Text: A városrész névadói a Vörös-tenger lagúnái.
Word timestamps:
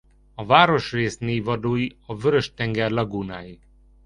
A 0.35 0.45
városrész 0.45 1.17
névadói 1.17 1.87
a 2.05 2.15
Vörös-tenger 2.17 2.89
lagúnái. 2.91 3.59